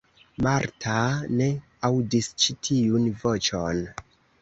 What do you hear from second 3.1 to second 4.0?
voĉon.